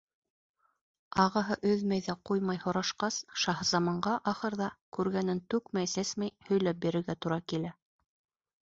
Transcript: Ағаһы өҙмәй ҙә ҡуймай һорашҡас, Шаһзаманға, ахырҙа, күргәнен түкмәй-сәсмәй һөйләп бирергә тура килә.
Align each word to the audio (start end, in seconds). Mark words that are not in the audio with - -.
Ағаһы 1.23 1.57
өҙмәй 1.73 2.01
ҙә 2.07 2.15
ҡуймай 2.31 2.61
һорашҡас, 2.65 3.19
Шаһзаманға, 3.45 4.15
ахырҙа, 4.33 4.71
күргәнен 4.99 5.45
түкмәй-сәсмәй 5.55 6.37
һөйләп 6.51 6.83
бирергә 6.89 7.21
тура 7.25 7.41
килә. 7.53 7.77